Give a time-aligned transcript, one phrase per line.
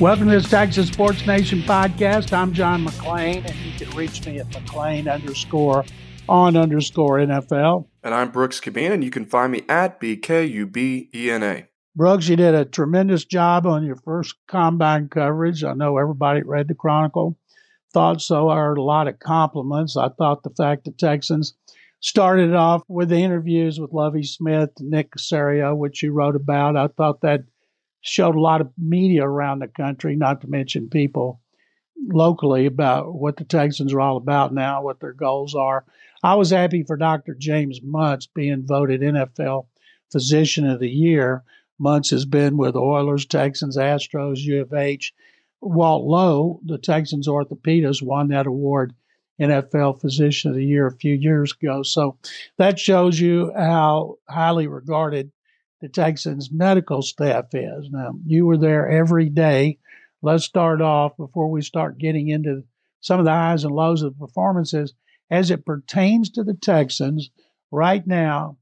[0.00, 2.32] Welcome to this Texas Sports Nation podcast.
[2.32, 5.84] I'm John McClain, and you can reach me at McClain underscore
[6.26, 7.86] on underscore NFL.
[8.02, 11.66] And I'm Brooks Kubena, and you can find me at BKUBENA.
[11.94, 15.62] Brooks, you did a tremendous job on your first combine coverage.
[15.64, 17.36] I know everybody read the Chronicle,
[17.92, 18.48] thought so.
[18.48, 19.98] I heard a lot of compliments.
[19.98, 21.52] I thought the fact the Texans
[22.00, 26.88] started off with the interviews with Lovie Smith, Nick Caserio, which you wrote about, I
[26.88, 27.44] thought that
[28.00, 31.40] showed a lot of media around the country, not to mention people
[32.08, 35.84] locally about what the Texans are all about now, what their goals are.
[36.22, 37.34] I was happy for Dr.
[37.34, 39.66] James Muntz being voted NFL
[40.10, 41.44] Physician of the Year.
[41.78, 45.12] Muntz has been with Oilers, Texans, Astros, U of H.
[45.62, 48.94] Walt Lowe, the Texans orthopedist, won that award
[49.40, 51.82] NFL Physician of the Year a few years ago.
[51.82, 52.18] So
[52.58, 55.32] that shows you how highly regarded
[55.80, 57.88] the Texans medical staff is.
[57.90, 59.78] Now, you were there every day.
[60.22, 62.64] Let's start off before we start getting into
[63.00, 64.94] some of the highs and lows of the performances
[65.30, 67.30] as it pertains to the Texans
[67.70, 68.58] right now.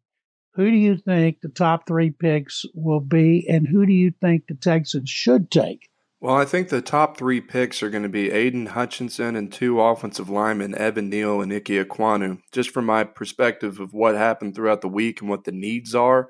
[0.55, 4.47] Who do you think the top three picks will be, and who do you think
[4.47, 5.89] the Texans should take?
[6.21, 9.81] Well, I think the top three picks are going to be Aidan Hutchinson and two
[9.81, 12.41] offensive linemen, Evan Neal and Ike Ekwonu.
[12.51, 16.29] Just from my perspective of what happened throughout the week and what the needs are,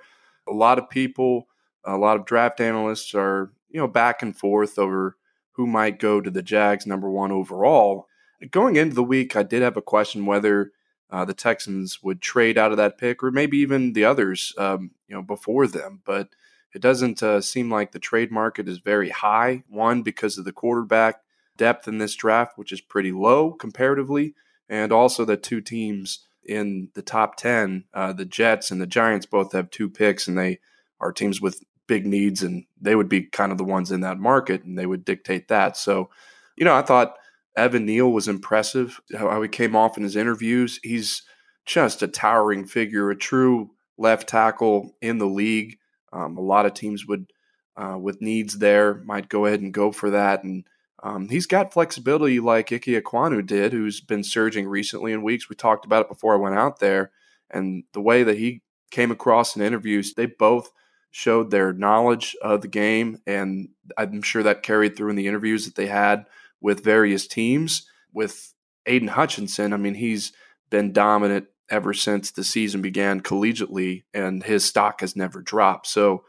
[0.48, 1.48] a lot of people,
[1.84, 5.16] a lot of draft analysts are, you know, back and forth over
[5.52, 8.06] who might go to the Jags number one overall.
[8.50, 10.72] Going into the week, I did have a question whether
[11.10, 14.92] uh, the Texans would trade out of that pick or maybe even the others, um,
[15.08, 16.02] you know, before them.
[16.04, 16.28] But
[16.74, 19.64] it doesn't uh, seem like the trade market is very high.
[19.68, 21.22] One, because of the quarterback
[21.56, 24.34] depth in this draft, which is pretty low comparatively,
[24.68, 29.26] and also that two teams in the top 10, uh, the Jets and the Giants
[29.26, 30.58] both have two picks, and they
[31.00, 34.18] are teams with big needs, and they would be kind of the ones in that
[34.18, 35.76] market, and they would dictate that.
[35.76, 36.10] So,
[36.56, 37.16] you know, I thought
[37.56, 40.80] Evan Neal was impressive, how he came off in his interviews.
[40.82, 41.22] He's
[41.66, 45.78] just a towering figure, a true left tackle in the league.
[46.12, 47.26] Um, a lot of teams would,
[47.76, 50.44] uh, with needs there, might go ahead and go for that.
[50.44, 50.64] And
[51.02, 55.48] um, he's got flexibility like Ike Ekwonu did, who's been surging recently in weeks.
[55.48, 57.12] We talked about it before I went out there,
[57.50, 60.70] and the way that he came across in interviews, they both
[61.10, 65.64] showed their knowledge of the game, and I'm sure that carried through in the interviews
[65.64, 66.26] that they had
[66.60, 67.86] with various teams.
[68.12, 68.54] With
[68.86, 70.32] Aidan Hutchinson, I mean, he's
[70.70, 75.86] been dominant ever since the season began collegiately, and his stock has never dropped.
[75.86, 76.24] So,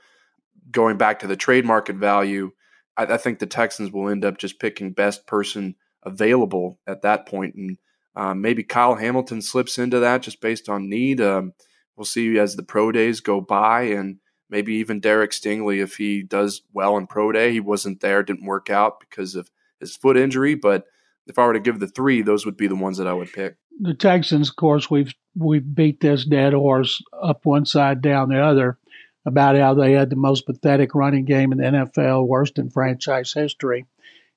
[0.71, 2.51] going back to the trade market value,
[2.99, 7.25] I, I, think the Texans will end up just picking best person available at that
[7.25, 7.77] point, and
[8.15, 11.21] um, maybe Kyle Hamilton slips into that just based on need.
[11.21, 11.53] Um,
[11.95, 14.17] we'll see as the pro days go by, and
[14.49, 17.51] maybe even Derek Stingley if he does well in pro day.
[17.53, 19.49] He wasn't there, didn't work out because of
[19.79, 20.85] his foot injury, but
[21.27, 23.31] if I were to give the three, those would be the ones that I would
[23.31, 23.55] pick.
[23.79, 28.41] The Texans, of course, we've we've beat this dead horse up one side, down the
[28.41, 28.78] other
[29.25, 33.33] about how they had the most pathetic running game in the NFL, worst in franchise
[33.33, 33.85] history.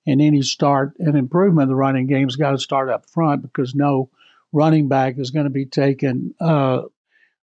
[0.06, 3.74] And any start and improvement of the running game's got to start up front because
[3.74, 4.10] no
[4.52, 6.82] running back is going to be taken uh,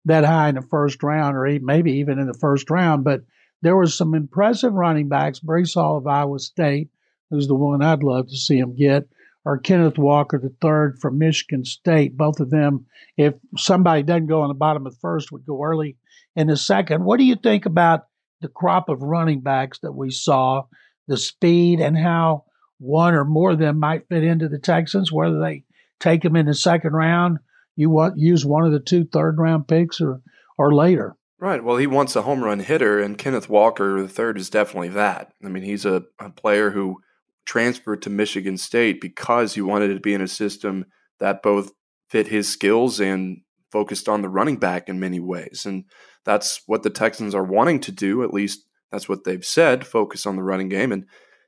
[0.05, 3.05] that high in the first round or maybe even in the first round.
[3.05, 3.23] But
[3.63, 5.41] there was some impressive running backs.
[5.41, 6.91] Breece Hall of Iowa State,
[7.31, 9.09] who's the one I'd love to see him get,
[9.45, 12.17] or Kenneth Walker the third from Michigan State.
[12.17, 15.63] Both of them, if somebody doesn't go on the bottom of the first, would go
[15.63, 15.97] early
[16.37, 17.05] in the second.
[17.05, 18.07] What do you think about
[18.41, 20.65] the crop of running backs that we saw,
[21.07, 22.45] the speed, and how
[22.79, 25.65] one or more of them might fit into the Texans, whether they
[26.01, 27.39] take them in the second round,
[27.77, 30.21] you want use one of the two third round picks or
[30.57, 31.17] or later.
[31.41, 31.63] Right.
[31.63, 35.33] Well, he wants a home run hitter, and Kenneth Walker the third is definitely that.
[35.45, 37.01] I mean, he's a, a player who
[37.49, 40.85] transferred to Michigan State because he wanted to be in a system
[41.19, 41.73] that both
[42.11, 43.39] fit his skills and
[43.73, 45.65] focused on the running back in many ways.
[45.65, 45.85] And
[46.27, 48.23] that's what the Texans are wanting to do.
[48.23, 50.93] At least that's what they've said focus on the running game.
[50.93, 51.07] And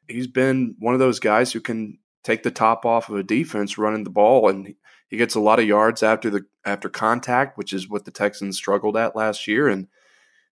[0.09, 3.77] he's been one of those guys who can take the top off of a defense
[3.77, 4.49] running the ball.
[4.49, 4.75] And
[5.09, 8.57] he gets a lot of yards after the after contact, which is what the Texans
[8.57, 9.69] struggled at last year.
[9.69, 9.87] And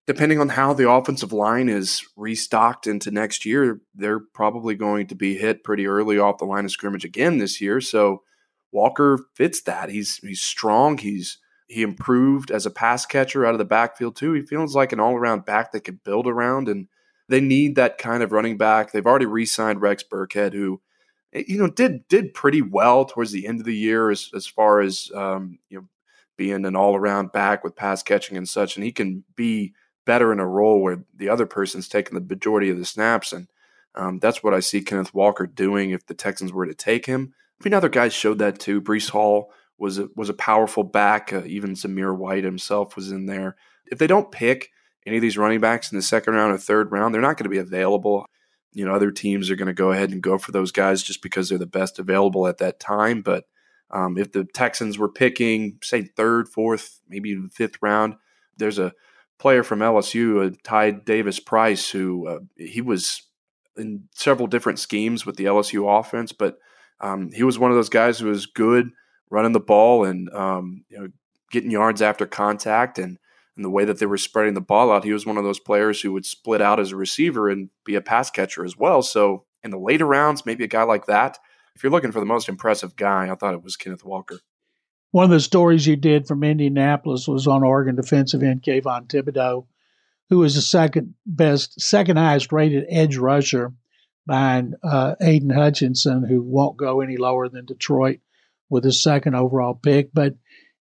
[0.07, 5.15] depending on how the offensive line is restocked into next year, they're probably going to
[5.15, 7.81] be hit pretty early off the line of scrimmage again this year.
[7.81, 8.23] So
[8.71, 9.89] Walker fits that.
[9.89, 10.97] He's he's strong.
[10.97, 11.37] He's
[11.67, 14.31] he improved as a pass catcher out of the backfield too.
[14.31, 16.87] He feels like an all around back they can build around, and
[17.27, 18.91] they need that kind of running back.
[18.91, 20.81] They've already re-signed Rex Burkhead, who
[21.33, 24.47] eh, you know did did pretty well towards the end of the year as as
[24.47, 25.87] far as um, you know
[26.37, 29.73] being an all around back with pass catching and such, and he can be
[30.07, 33.47] better in a role where the other person's taking the majority of the snaps and
[33.97, 37.33] Um, that's what I see Kenneth Walker doing if the Texans were to take him.
[37.59, 38.79] I mean, other guys showed that too.
[38.79, 41.33] Breece Hall was a, was a powerful back.
[41.33, 43.55] Uh, even Zamir White himself was in there.
[43.87, 44.69] If they don't pick
[45.07, 47.49] any of these running backs in the second round or third round, they're not going
[47.49, 48.25] to be available.
[48.73, 51.23] You know, other teams are going to go ahead and go for those guys just
[51.23, 53.23] because they're the best available at that time.
[53.23, 53.45] But
[53.89, 58.15] um, if the Texans were picking, say, third, fourth, maybe even fifth round,
[58.57, 58.93] there's a
[59.39, 63.23] player from LSU, uh, Ty Davis Price, who uh, he was
[63.75, 66.57] in several different schemes with the LSU offense, but
[66.99, 68.89] um, he was one of those guys who was good
[69.29, 71.07] running the ball and um, you know
[71.51, 73.17] getting yards after contact and
[73.55, 75.03] and the way that they were spreading the ball out.
[75.03, 77.95] He was one of those players who would split out as a receiver and be
[77.95, 79.01] a pass catcher as well.
[79.01, 81.39] So in the later rounds, maybe a guy like that.
[81.75, 84.39] If you're looking for the most impressive guy, I thought it was Kenneth Walker.
[85.11, 89.65] One of the stories you did from Indianapolis was on Oregon defensive end Kayvon Thibodeaux,
[90.29, 93.73] who was the second best, second highest rated edge rusher
[94.25, 98.19] behind uh, Aidan Hutchinson, who won't go any lower than Detroit
[98.69, 100.13] with his second overall pick.
[100.13, 100.35] But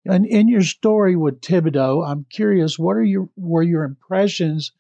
[0.03, 4.71] in, in your story with Thibodeaux, I'm curious, what are your were your impressions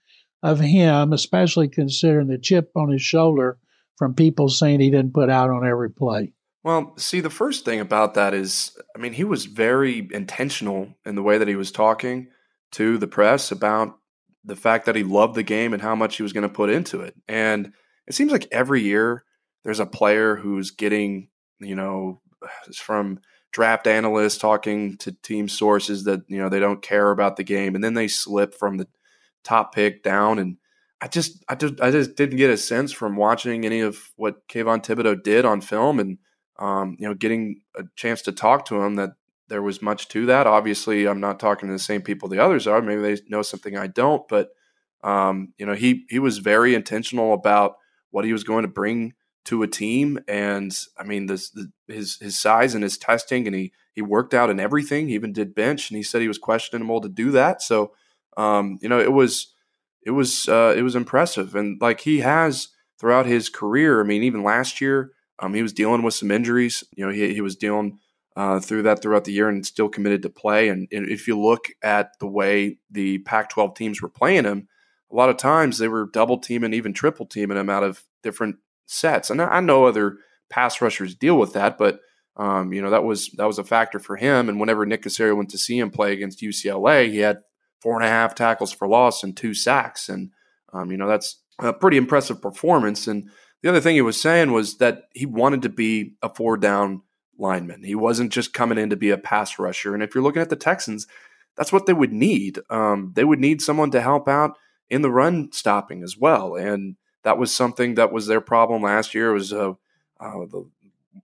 [0.41, 3.59] of him, especially considering the chip on his shoulder
[3.97, 6.33] from people saying he didn't put out on every play?
[6.65, 11.13] Well, see, the first thing about that is, I mean, he was very intentional in
[11.13, 12.29] the way that he was talking
[12.71, 13.99] to the press about
[14.43, 16.71] the fact that he loved the game and how much he was going to put
[16.71, 17.13] into it.
[17.27, 17.71] And
[18.07, 19.25] it seems like every year
[19.63, 21.29] there's a player who's getting,
[21.59, 22.19] you know,
[22.75, 23.19] from
[23.51, 27.75] draft analysts talking to team sources that, you know, they don't care about the game
[27.75, 28.87] and then they slip from the
[29.43, 30.57] top pick down and
[30.99, 34.47] I just I just I just didn't get a sense from watching any of what
[34.47, 36.17] Kayvon Thibodeaux did on film and
[36.57, 39.11] um, you know getting a chance to talk to him that
[39.47, 40.47] there was much to that.
[40.47, 42.81] Obviously, I'm not talking to the same people the others are.
[42.81, 44.49] Maybe they know something I don't, but
[45.03, 47.75] um, you know he he was very intentional about
[48.11, 49.13] what he was going to bring
[49.45, 50.19] to a team.
[50.27, 54.33] And I mean, this the, his his size and his testing, and he he worked
[54.33, 55.07] out in everything.
[55.07, 57.61] He even did bench, and he said he was questionable to do that.
[57.61, 57.93] So,
[58.37, 59.53] um, you know, it was
[60.01, 62.69] it was uh, it was impressive, and like he has
[62.99, 64.01] throughout his career.
[64.01, 66.83] I mean, even last year, um, he was dealing with some injuries.
[66.95, 67.99] You know, he he was dealing.
[68.37, 70.67] Uh, through that throughout the year and still committed to play.
[70.67, 74.67] And, and if you look at the way the Pac 12 teams were playing him,
[75.09, 78.57] a lot of times they were double teaming, even triple teaming him out of different
[78.87, 79.29] sets.
[79.29, 80.17] And I know other
[80.49, 81.99] pass rushers deal with that, but
[82.37, 84.49] um, you know that was that was a factor for him.
[84.49, 87.39] And whenever Nick Caserio went to see him play against UCLA, he had
[87.81, 90.31] four and a half tackles for loss and two sacks, and
[90.73, 93.07] um, you know that's a pretty impressive performance.
[93.07, 93.29] And
[93.65, 97.01] the other thing he was saying was that he wanted to be a four down
[97.39, 97.81] lineman.
[97.81, 99.95] He wasn't just coming in to be a pass rusher.
[99.95, 101.07] And if you're looking at the Texans,
[101.57, 102.59] that's what they would need.
[102.69, 104.55] Um, they would need someone to help out
[104.87, 106.53] in the run stopping as well.
[106.53, 109.31] And that was something that was their problem last year.
[109.31, 109.71] It was uh,
[110.19, 110.69] uh, the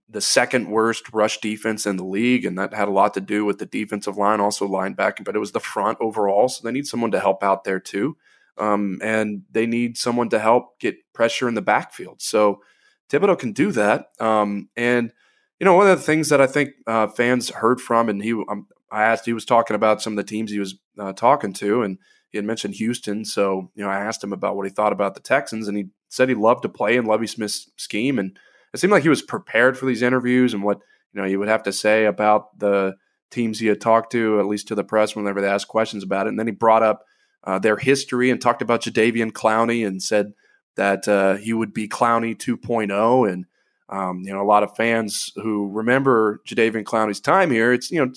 [0.09, 3.45] the second worst rush defense in the league, and that had a lot to do
[3.45, 6.49] with the defensive line, also linebacking, but it was the front overall.
[6.49, 8.17] So they need someone to help out there too,
[8.57, 12.21] um, and they need someone to help get pressure in the backfield.
[12.21, 12.61] So
[13.09, 15.11] Thibodeaux can do that, um, and
[15.59, 18.31] you know one of the things that I think uh, fans heard from, and he
[18.31, 21.53] um, I asked, he was talking about some of the teams he was uh, talking
[21.53, 21.97] to, and
[22.29, 25.15] he had mentioned Houston, so you know I asked him about what he thought about
[25.15, 28.37] the Texans, and he said he loved to play in Lovie Smith's scheme, and
[28.73, 30.79] it seemed like he was prepared for these interviews and what
[31.13, 32.95] you know he would have to say about the
[33.31, 36.27] teams he had talked to, at least to the press whenever they asked questions about
[36.27, 36.29] it.
[36.29, 37.05] And then he brought up
[37.43, 40.33] uh, their history and talked about Jadeveon Clowney and said
[40.75, 43.45] that uh, he would be Clowney 2.0, and
[43.89, 47.73] um, you know a lot of fans who remember Jadeveon Clowney's time here.
[47.73, 48.11] It's you know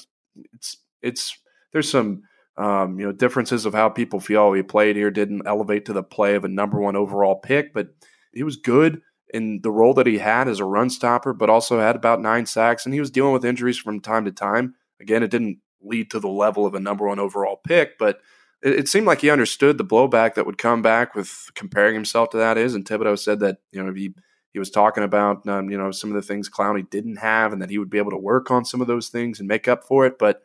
[0.52, 1.38] it's it's
[1.72, 2.22] there's some
[2.56, 6.02] um, you know, differences of how people feel he played here didn't elevate to the
[6.02, 7.88] play of a number one overall pick, but
[8.32, 9.02] he was good
[9.32, 12.46] in the role that he had as a run stopper, but also had about nine
[12.46, 14.74] sacks, and he was dealing with injuries from time to time.
[15.00, 18.20] Again, it didn't lead to the level of a number one overall pick, but
[18.64, 22.30] it, it seemed like he understood the blowback that would come back with comparing himself
[22.30, 22.75] to that is.
[22.75, 24.14] And Thibodeaux said that you know he
[24.52, 27.62] he was talking about um, you know some of the things Clowney didn't have, and
[27.62, 29.85] that he would be able to work on some of those things and make up
[29.85, 30.42] for it, but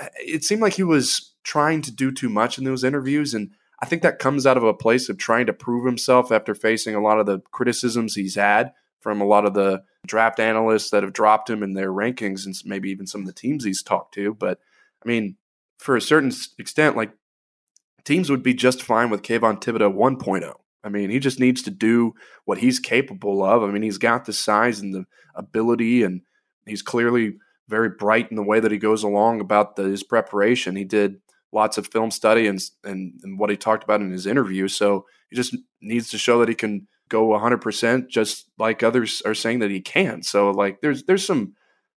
[0.00, 3.34] uh, it seemed like he was trying to do too much in those interviews.
[3.34, 3.50] And
[3.82, 6.94] I think that comes out of a place of trying to prove himself after facing
[6.94, 11.02] a lot of the criticisms he's had from a lot of the draft analysts that
[11.02, 14.12] have dropped him in their rankings and maybe even some of the teams he's talked
[14.14, 14.34] to.
[14.34, 14.60] But
[15.02, 15.36] I mean,
[15.78, 17.12] for a certain extent, like
[18.04, 20.54] teams would be just fine with Kayvon Thibodeaux 1.0.
[20.82, 22.14] I mean, he just needs to do
[22.44, 23.62] what he's capable of.
[23.62, 25.04] I mean, he's got the size and the
[25.34, 26.22] ability, and
[26.66, 27.36] he's clearly
[27.68, 30.76] very bright in the way that he goes along about the, his preparation.
[30.76, 31.20] He did
[31.52, 34.68] lots of film study and, and, and what he talked about in his interview.
[34.68, 39.34] So he just needs to show that he can go 100% just like others are
[39.34, 40.22] saying that he can.
[40.22, 41.54] So like there's there's some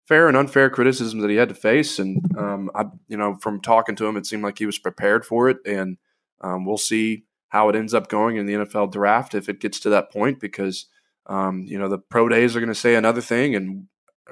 [0.07, 3.61] fair and unfair criticism that he had to face and um, I you know from
[3.61, 5.97] talking to him it seemed like he was prepared for it and
[6.41, 9.79] um, we'll see how it ends up going in the NFL draft if it gets
[9.81, 10.87] to that point because
[11.27, 13.87] um, you know the pro days are going to say another thing and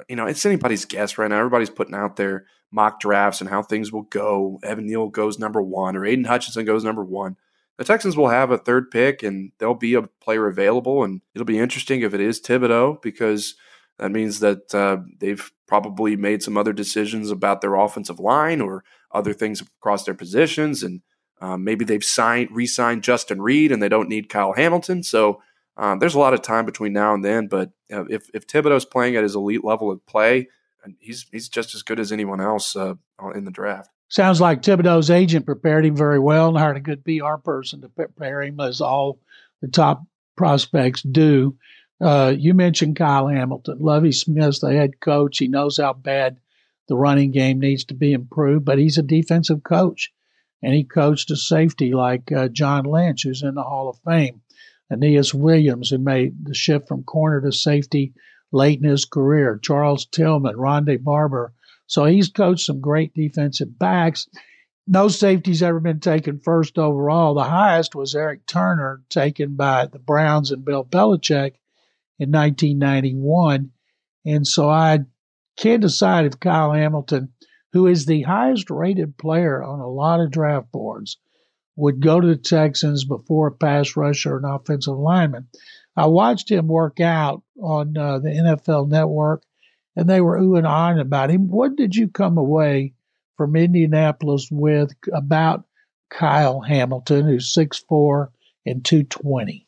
[0.09, 3.63] you know it's anybody's guess right now everybody's putting out their mock drafts and how
[3.63, 7.37] things will go Evan Neal goes number one or Aidan Hutchinson goes number one
[7.81, 11.03] the Texans will have a third pick and there'll be a player available.
[11.03, 13.55] And it'll be interesting if it is Thibodeaux because
[13.99, 18.83] that means that uh, they've probably made some other decisions about their offensive line or
[19.13, 20.83] other things across their positions.
[20.83, 21.01] And
[21.41, 25.05] um, maybe they've signed, re signed Justin Reid, and they don't need Kyle Hamilton.
[25.05, 25.41] So
[25.77, 27.47] um, there's a lot of time between now and then.
[27.47, 30.49] But uh, if, if Thibodeaux's playing at his elite level of play,
[30.99, 32.95] he's, he's just as good as anyone else uh,
[33.33, 33.91] in the draft.
[34.09, 37.89] Sounds like Thibodeaux's agent prepared him very well and hired a good PR person to
[37.89, 39.21] prepare him, as all
[39.61, 40.03] the top
[40.35, 41.57] prospects do.
[42.01, 43.79] Uh, you mentioned Kyle Hamilton.
[43.79, 45.39] Lovie Smith's the head coach.
[45.39, 46.39] He knows how bad
[46.89, 50.11] the running game needs to be improved, but he's a defensive coach.
[50.63, 54.41] And he coached a safety like uh, John Lynch, who's in the Hall of Fame.
[54.91, 58.13] Aeneas Williams, who made the shift from corner to safety
[58.53, 59.59] late in his career.
[59.63, 61.53] Charles Tillman, Rondé Barber,
[61.87, 64.29] so he's coached some great defensive backs.
[64.87, 67.35] No safety's ever been taken first overall.
[67.35, 71.55] The highest was Eric Turner, taken by the Browns and Bill Belichick
[72.21, 73.71] in 1991.
[74.25, 75.01] And so I
[75.57, 77.33] can't decide if Kyle Hamilton,
[77.73, 81.17] who is the highest rated player on a lot of draft boards,
[81.77, 85.49] would go to the Texans before a pass rusher or an offensive lineman.
[85.97, 89.43] I watched him work out on uh, the NFL Network
[89.97, 91.49] and they were oohing and ahhing about him.
[91.49, 92.95] What did you come away
[93.37, 95.65] from Indianapolis with about
[96.11, 98.29] Kyle Hamilton, who's 6'4
[98.67, 99.67] and 220?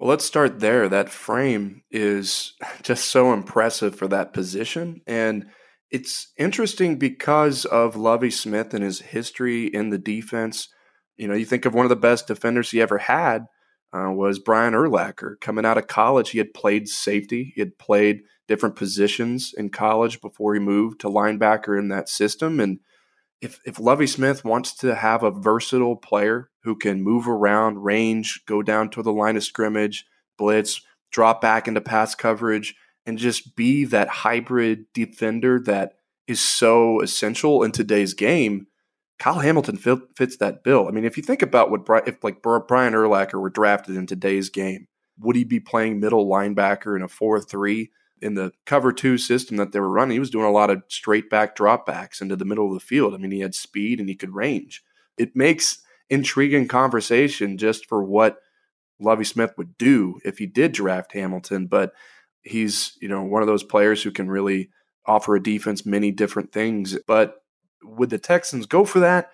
[0.00, 0.88] Well, let's start there.
[0.88, 5.02] That frame is just so impressive for that position.
[5.06, 5.46] And
[5.90, 10.68] it's interesting because of Lovie Smith and his history in the defense.
[11.18, 13.44] You know, you think of one of the best defenders he ever had
[13.92, 15.38] uh, was Brian Urlacher.
[15.38, 20.22] Coming out of college, he had played safety, he had played different positions in college
[20.22, 22.58] before he moved to linebacker in that system.
[22.58, 22.78] And
[23.40, 28.42] if if Lovie Smith wants to have a versatile player who can move around, range,
[28.46, 30.06] go down to the line of scrimmage,
[30.38, 32.74] blitz, drop back into pass coverage,
[33.06, 35.94] and just be that hybrid defender that
[36.26, 38.66] is so essential in today's game,
[39.18, 40.86] Kyle Hamilton fits that bill.
[40.86, 44.50] I mean, if you think about what if like Brian Urlacher were drafted in today's
[44.50, 44.86] game,
[45.18, 47.90] would he be playing middle linebacker in a four three?
[48.20, 50.82] In the cover two system that they were running, he was doing a lot of
[50.88, 53.14] straight back dropbacks into the middle of the field.
[53.14, 54.82] I mean, he had speed and he could range.
[55.18, 58.38] It makes intriguing conversation just for what
[58.98, 61.92] Lovie Smith would do if he did draft Hamilton, but
[62.42, 64.70] he's, you know, one of those players who can really
[65.06, 66.98] offer a defense many different things.
[67.06, 67.42] But
[67.82, 69.30] would the Texans go for that?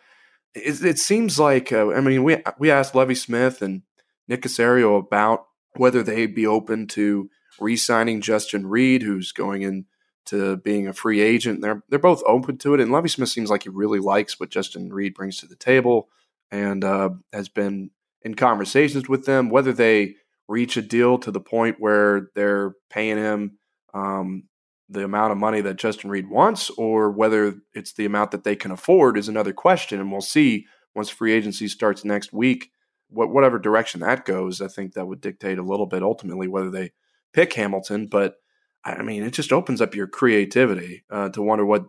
[0.54, 3.82] It, it seems like, uh, I mean, we, we asked Lovie Smith and
[4.28, 7.28] Nick Caserio about whether they'd be open to
[7.60, 11.62] re-signing Justin Reid, who's going into being a free agent.
[11.62, 14.50] They're they're both open to it, and Lovie Smith seems like he really likes what
[14.50, 16.08] Justin Reid brings to the table,
[16.50, 17.90] and uh, has been
[18.22, 19.50] in conversations with them.
[19.50, 20.16] Whether they
[20.48, 23.58] reach a deal to the point where they're paying him
[23.94, 24.44] um,
[24.88, 28.54] the amount of money that Justin Reid wants, or whether it's the amount that they
[28.54, 32.70] can afford, is another question, and we'll see once free agency starts next week.
[33.08, 36.70] What, whatever direction that goes, I think that would dictate a little bit ultimately whether
[36.70, 36.92] they
[37.36, 38.36] pick Hamilton, but
[38.82, 41.84] I mean, it just opens up your creativity uh, to wonder what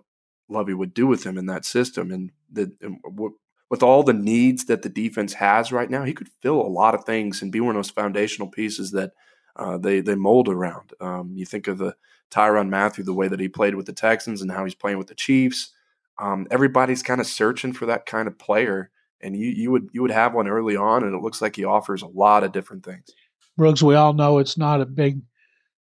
[0.50, 3.38] Lovie would do with him in that system, and the and w-
[3.70, 6.96] with all the needs that the defense has right now, he could fill a lot
[6.96, 9.12] of things and be one of those foundational pieces that
[9.56, 10.92] uh, they they mold around.
[11.00, 11.96] Um, you think of the
[12.30, 15.08] Tyrann Mathieu, the way that he played with the Texans, and how he's playing with
[15.08, 15.72] the Chiefs.
[16.20, 20.02] Um, everybody's kind of searching for that kind of player, and you you would you
[20.02, 22.84] would have one early on, and it looks like he offers a lot of different
[22.84, 23.08] things.
[23.56, 25.22] Brooks, we all know it's not a big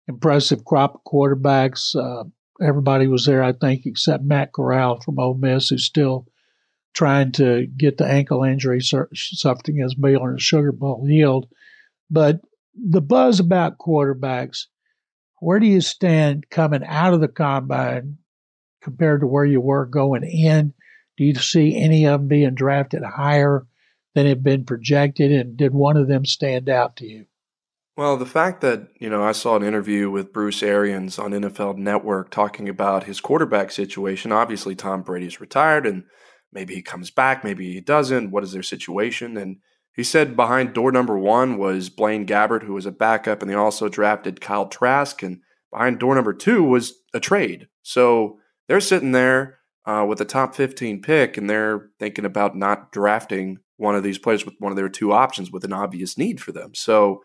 [0.08, 1.94] impressive crop of quarterbacks.
[1.94, 2.24] Uh,
[2.64, 6.26] everybody was there, I think, except Matt Corral from Ole Miss, who's still
[6.94, 11.48] trying to get the ankle injury suffered against Baylor the Sugar Bowl healed.
[12.10, 12.40] But
[12.74, 14.66] the buzz about quarterbacks,
[15.40, 18.18] where do you stand coming out of the combine
[18.80, 20.74] compared to where you were going in?
[21.16, 23.66] Do you see any of them being drafted higher
[24.14, 25.32] than had been projected?
[25.32, 27.26] And did one of them stand out to you?
[27.96, 31.76] Well, the fact that, you know, I saw an interview with Bruce Arians on NFL
[31.76, 34.32] Network talking about his quarterback situation.
[34.32, 36.02] Obviously, Tom Brady's retired and
[36.52, 38.32] maybe he comes back, maybe he doesn't.
[38.32, 39.36] What is their situation?
[39.36, 39.58] And
[39.92, 43.54] He said behind door number one was Blaine Gabbert, who was a backup, and they
[43.54, 45.22] also drafted Kyle Trask.
[45.22, 47.68] And behind door number two was a trade.
[47.82, 52.90] So they're sitting there uh, with a top 15 pick, and they're thinking about not
[52.90, 56.40] drafting one of these players with one of their two options with an obvious need
[56.40, 56.74] for them.
[56.74, 57.22] So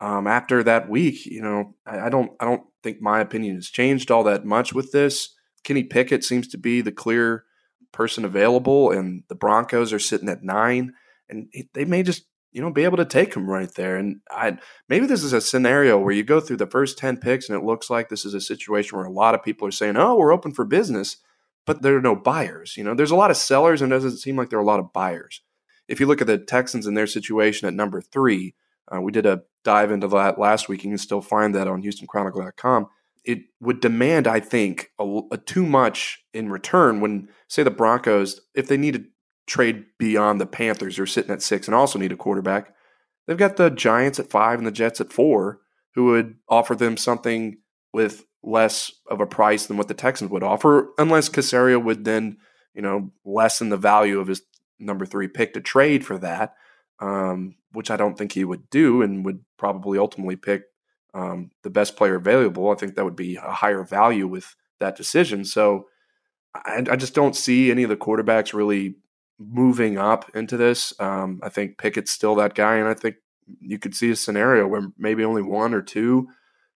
[0.00, 3.68] um, after that week, you know, I, I, don't I don't think my opinion has
[3.68, 5.34] changed all that much with this.
[5.64, 7.44] Kenny Pickett seems to be the clear
[7.92, 10.94] person available, and the Broncos are sitting at nine,
[11.28, 13.96] and they may just you know be able to take him right there.
[13.96, 17.48] And I maybe this is a scenario where you go through the first ten picks,
[17.48, 19.96] and it looks like this is a situation where a lot of people are saying,
[19.96, 21.16] "Oh, we're open for business,"
[21.66, 22.76] but there are no buyers.
[22.76, 24.66] You know, there's a lot of sellers, and it doesn't seem like there are a
[24.66, 25.42] lot of buyers.
[25.88, 28.54] If you look at the Texans and their situation at number three,
[28.94, 30.84] uh, we did a dive into that last week.
[30.84, 32.88] You can still find that on HoustonChronicle.com.
[33.24, 38.40] It would demand, I think, a, a too much in return when, say, the Broncos,
[38.54, 39.04] if they need to
[39.46, 42.74] trade beyond the Panthers, who are sitting at six and also need a quarterback.
[43.26, 45.60] They've got the Giants at five and the Jets at four,
[45.94, 47.58] who would offer them something
[47.92, 52.38] with less of a price than what the Texans would offer, unless Caserio would then,
[52.74, 54.42] you know, lessen the value of his
[54.78, 56.54] number three pick to trade for that
[57.00, 60.64] um, which I don't think he would do and would probably ultimately pick
[61.14, 62.70] um, the best player available.
[62.70, 65.44] I think that would be a higher value with that decision.
[65.44, 65.86] So
[66.54, 68.96] I, I just don't see any of the quarterbacks really
[69.38, 70.92] moving up into this.
[71.00, 73.16] Um, I think Pickett's still that guy, and I think
[73.60, 76.28] you could see a scenario where maybe only one or two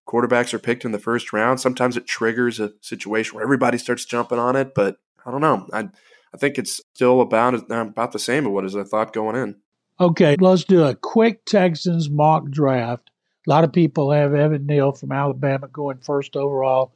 [0.08, 1.60] quarterbacks are picked in the first round.
[1.60, 5.68] Sometimes it triggers a situation where everybody starts jumping on it, but I don't know.
[5.72, 5.88] I
[6.34, 9.56] I think it's still about about the same of what I thought going in.
[10.02, 13.08] Okay, let's do a quick Texans mock draft.
[13.46, 16.92] A lot of people have Evan Neal from Alabama going first overall,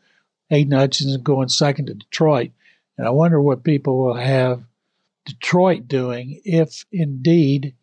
[0.50, 2.50] Aidan Hutchinson going second to Detroit.
[2.98, 4.64] And I wonder what people will have
[5.24, 7.76] Detroit doing if indeed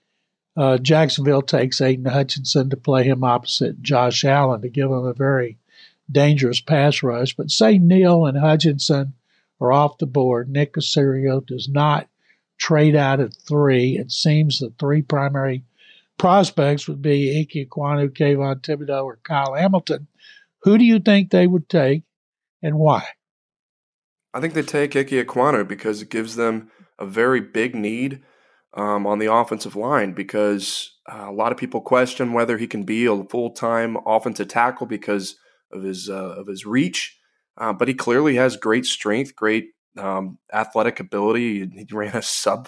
[0.57, 5.13] uh, Jacksonville takes Aidan Hutchinson to play him opposite Josh Allen to give him a
[5.13, 5.57] very
[6.11, 7.33] dangerous pass rush.
[7.33, 9.13] But say Neal and Hutchinson
[9.61, 10.49] are off the board.
[10.49, 12.09] Nick Caserio does not
[12.57, 13.97] trade out at three.
[13.97, 15.63] It seems the three primary
[16.17, 20.07] prospects would be Ike Ekwonu, Kayvon Thibodeaux, or Kyle Hamilton.
[20.63, 22.03] Who do you think they would take
[22.61, 23.03] and why?
[24.33, 28.23] I think they take Ike Ekwonu because it gives them a very big need
[28.73, 32.83] um, on the offensive line because uh, a lot of people question whether he can
[32.83, 35.35] be a full time offensive tackle because
[35.71, 37.19] of his uh, of his reach.
[37.57, 39.65] Uh, but he clearly has great strength, great
[39.97, 41.67] um, athletic ability.
[41.67, 42.67] He ran a sub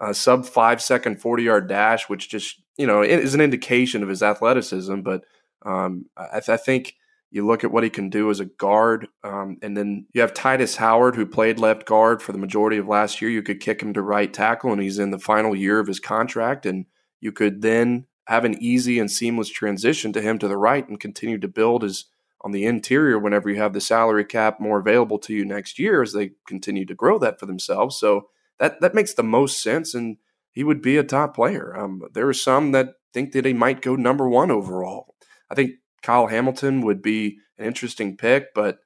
[0.00, 4.08] a sub five second forty yard dash, which just you know is an indication of
[4.08, 5.00] his athleticism.
[5.00, 5.24] But
[5.64, 6.94] um, I, I, think
[7.30, 10.34] you look at what he can do as a guard, um, and then you have
[10.34, 13.30] Tytus Howard, who played left guard for the majority of last year.
[13.30, 16.00] You could kick him to right tackle, and he's in the final year of his
[16.00, 16.86] contract, and
[17.20, 21.00] you could then have an easy and seamless transition to him to the right and
[21.00, 22.06] continue to build his
[22.44, 26.02] on the interior whenever you have the salary cap more available to you next year
[26.02, 27.96] as they continue to grow that for themselves.
[27.96, 28.28] So
[28.60, 30.18] that that makes the most sense, and
[30.52, 31.74] he would be a top player.
[31.76, 35.14] Um, there are some that think that he might go number one overall.
[35.50, 38.78] I think Kyle Hamilton would be an interesting pick, but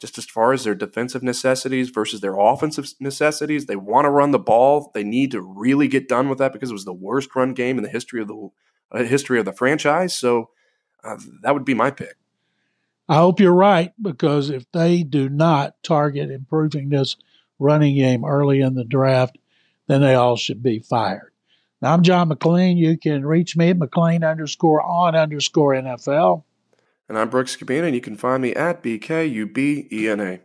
[0.00, 4.30] just as far as their defensive necessities versus their offensive necessities, they want to run
[4.32, 4.90] the ball.
[4.94, 7.76] They need to really get done with that because it was the worst run game
[7.76, 8.48] in the history of the
[8.90, 10.16] uh, history of the franchise.
[10.16, 10.50] So
[11.04, 12.16] uh, that would be my pick.
[13.12, 17.16] I hope you're right because if they do not target improving this
[17.58, 19.36] running game early in the draft,
[19.86, 21.30] then they all should be fired.
[21.82, 22.78] Now, I'm John McClain.
[22.78, 26.44] You can reach me at McClain underscore on underscore NFL.
[27.06, 30.40] And I'm Brooks Kubena, and you can find me at BKUBENA.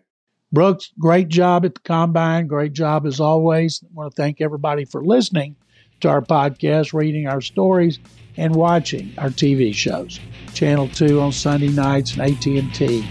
[0.52, 2.48] Brooks, great job at the combine.
[2.48, 3.82] Great job as always.
[3.82, 5.56] I want to thank everybody for listening
[6.02, 8.00] to our podcast, reading our stories,
[8.38, 10.20] and watching our TV shows.
[10.54, 13.06] Channel 2 on Sunday nights and AT&T